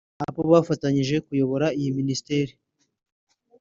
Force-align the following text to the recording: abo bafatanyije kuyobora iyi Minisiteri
abo 0.25 0.41
bafatanyije 0.51 1.15
kuyobora 1.25 1.67
iyi 1.79 1.91
Minisiteri 1.99 2.51